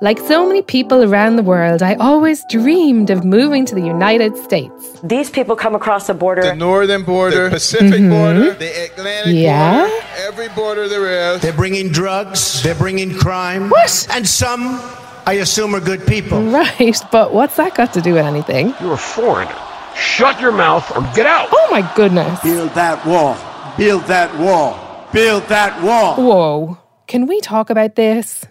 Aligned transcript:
Like 0.00 0.18
so 0.18 0.46
many 0.46 0.62
people 0.62 1.02
around 1.02 1.36
the 1.36 1.42
world, 1.42 1.82
I 1.82 1.94
always 1.94 2.44
dreamed 2.50 3.10
of 3.10 3.24
moving 3.24 3.64
to 3.66 3.74
the 3.74 3.80
United 3.80 4.36
States. 4.36 5.00
These 5.02 5.30
people 5.30 5.56
come 5.56 5.74
across 5.74 6.08
the 6.08 6.14
border. 6.14 6.42
The 6.42 6.54
northern 6.54 7.04
border, 7.04 7.44
the 7.44 7.50
Pacific 7.50 8.00
mm-hmm. 8.00 8.10
border, 8.10 8.54
the 8.54 8.84
Atlantic 8.84 9.34
yeah. 9.34 9.86
border, 9.86 10.04
every 10.16 10.48
border 10.48 10.88
there 10.88 11.34
is. 11.34 11.42
They're 11.42 11.52
bringing 11.52 11.90
drugs, 11.90 12.62
they're 12.62 12.74
bringing 12.74 13.14
crime. 13.14 13.70
What? 13.70 14.06
And 14.10 14.26
some, 14.26 14.80
I 15.26 15.38
assume, 15.40 15.74
are 15.74 15.80
good 15.80 16.06
people. 16.06 16.42
Right, 16.42 16.96
but 17.12 17.32
what's 17.32 17.56
that 17.56 17.74
got 17.74 17.92
to 17.94 18.00
do 18.00 18.14
with 18.14 18.26
anything? 18.26 18.74
You're 18.80 18.94
a 18.94 18.98
foreigner. 18.98 19.56
Shut 19.96 20.40
your 20.40 20.52
mouth 20.52 20.90
or 20.96 21.02
get 21.14 21.26
out. 21.26 21.48
Oh 21.52 21.68
my 21.70 21.88
goodness. 21.94 22.40
Build 22.42 22.70
that 22.70 23.04
wall. 23.06 23.36
Build 23.76 24.02
that 24.04 24.36
wall. 24.38 25.08
Build 25.12 25.44
that 25.44 25.80
wall. 25.82 26.16
Whoa. 26.16 26.78
Can 27.06 27.26
we 27.26 27.40
talk 27.40 27.70
about 27.70 27.94
this? 27.94 28.44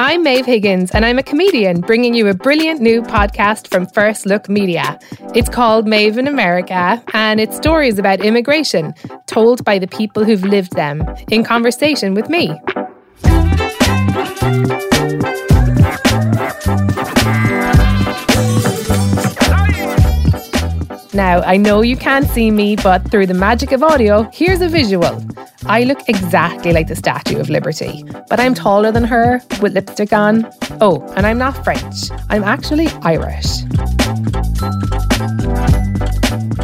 I'm 0.00 0.22
Maeve 0.22 0.46
Higgins, 0.46 0.92
and 0.92 1.04
I'm 1.04 1.18
a 1.18 1.24
comedian 1.24 1.80
bringing 1.80 2.14
you 2.14 2.28
a 2.28 2.34
brilliant 2.34 2.80
new 2.80 3.02
podcast 3.02 3.66
from 3.66 3.84
First 3.84 4.26
Look 4.26 4.48
Media. 4.48 4.96
It's 5.34 5.48
called 5.48 5.88
Maeve 5.88 6.18
in 6.18 6.28
America, 6.28 7.02
and 7.14 7.40
it's 7.40 7.56
stories 7.56 7.98
about 7.98 8.20
immigration 8.20 8.94
told 9.26 9.64
by 9.64 9.80
the 9.80 9.88
people 9.88 10.22
who've 10.22 10.44
lived 10.44 10.74
them 10.74 11.02
in 11.32 11.42
conversation 11.42 12.14
with 12.14 12.28
me. 12.28 12.48
Now, 21.18 21.40
I 21.40 21.56
know 21.56 21.82
you 21.82 21.96
can't 21.96 22.28
see 22.30 22.52
me, 22.52 22.76
but 22.76 23.10
through 23.10 23.26
the 23.26 23.34
magic 23.34 23.72
of 23.72 23.82
audio, 23.82 24.30
here's 24.32 24.60
a 24.60 24.68
visual. 24.68 25.20
I 25.66 25.82
look 25.82 26.08
exactly 26.08 26.72
like 26.72 26.86
the 26.86 26.94
Statue 26.94 27.40
of 27.40 27.50
Liberty, 27.50 28.04
but 28.30 28.38
I'm 28.38 28.54
taller 28.54 28.92
than 28.92 29.02
her 29.02 29.42
with 29.60 29.72
lipstick 29.72 30.12
on. 30.12 30.48
Oh, 30.80 31.04
and 31.16 31.26
I'm 31.26 31.36
not 31.36 31.64
French, 31.64 32.12
I'm 32.30 32.44
actually 32.44 32.86
Irish. 33.02 33.48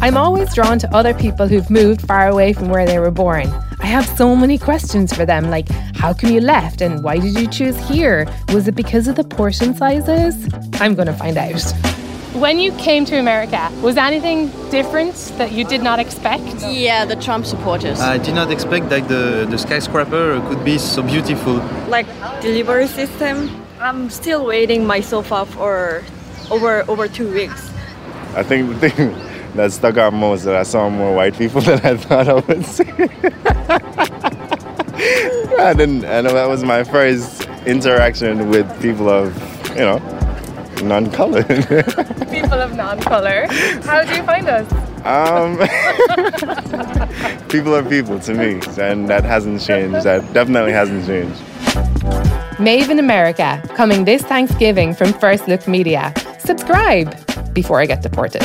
I'm 0.00 0.16
always 0.16 0.54
drawn 0.54 0.78
to 0.78 0.94
other 0.94 1.12
people 1.12 1.48
who've 1.48 1.68
moved 1.68 2.02
far 2.02 2.28
away 2.28 2.52
from 2.52 2.68
where 2.68 2.86
they 2.86 3.00
were 3.00 3.10
born. 3.10 3.48
I 3.80 3.86
have 3.86 4.06
so 4.16 4.36
many 4.36 4.58
questions 4.58 5.12
for 5.12 5.26
them, 5.26 5.50
like 5.50 5.68
how 5.96 6.12
come 6.12 6.30
you 6.30 6.40
left 6.40 6.82
and 6.82 7.02
why 7.02 7.18
did 7.18 7.36
you 7.36 7.48
choose 7.48 7.76
here? 7.88 8.28
Was 8.50 8.68
it 8.68 8.76
because 8.76 9.08
of 9.08 9.16
the 9.16 9.24
portion 9.24 9.74
sizes? 9.74 10.48
I'm 10.74 10.94
going 10.94 11.08
to 11.08 11.14
find 11.14 11.36
out. 11.36 11.95
When 12.36 12.58
you 12.58 12.72
came 12.72 13.06
to 13.06 13.18
America, 13.18 13.72
was 13.80 13.96
anything 13.96 14.50
different 14.68 15.14
that 15.38 15.52
you 15.52 15.64
did 15.64 15.82
not 15.82 15.98
expect? 15.98 16.44
Yeah, 16.68 17.06
the 17.06 17.16
Trump 17.16 17.46
supporters. 17.46 17.98
I 17.98 18.18
did 18.18 18.34
not 18.34 18.50
expect 18.50 18.90
that 18.90 19.08
the, 19.08 19.46
the 19.48 19.56
skyscraper 19.56 20.38
could 20.46 20.62
be 20.62 20.76
so 20.76 21.02
beautiful. 21.02 21.54
Like 21.88 22.06
delivery 22.42 22.88
system, 22.88 23.64
I'm 23.80 24.10
still 24.10 24.44
waiting 24.44 24.86
my 24.86 25.00
sofa 25.00 25.46
for 25.46 26.04
over 26.50 26.84
over 26.90 27.08
two 27.08 27.32
weeks. 27.32 27.70
I 28.34 28.42
think 28.42 28.68
the 28.68 28.90
thing 28.90 29.14
that 29.56 29.72
stuck 29.72 29.96
out 29.96 30.12
most 30.12 30.44
that 30.44 30.56
I 30.56 30.64
saw 30.64 30.90
more 30.90 31.16
white 31.16 31.38
people 31.38 31.60
than 31.68 31.80
I 31.86 31.96
thought 31.96 32.28
I 32.28 32.34
would 32.34 32.66
see. 32.66 32.84
I 35.58 35.72
didn't. 35.72 36.04
I 36.04 36.20
know 36.20 36.34
that 36.34 36.50
was 36.50 36.62
my 36.64 36.84
first 36.84 37.48
interaction 37.64 38.50
with 38.50 38.68
people 38.82 39.08
of, 39.08 39.34
you 39.70 39.86
know, 39.86 40.15
non-color. 40.82 41.42
people 42.30 42.60
of 42.60 42.74
non-color. 42.74 43.46
How 43.84 44.04
do 44.04 44.14
you 44.14 44.22
find 44.22 44.48
us? 44.48 44.70
Um, 45.06 45.56
people 47.48 47.74
are 47.74 47.84
people 47.84 48.18
to 48.20 48.34
me, 48.34 48.60
and 48.78 49.08
that 49.08 49.24
hasn't 49.24 49.60
changed. 49.62 50.04
That 50.04 50.32
definitely 50.32 50.72
hasn't 50.72 51.06
changed. 51.06 51.40
Maeve 52.58 52.90
in 52.90 52.98
America, 52.98 53.62
coming 53.74 54.04
this 54.04 54.22
Thanksgiving 54.22 54.94
from 54.94 55.12
First 55.12 55.46
Look 55.46 55.68
Media. 55.68 56.12
Subscribe 56.38 57.14
before 57.54 57.80
I 57.80 57.86
get 57.86 58.02
deported. 58.02 58.42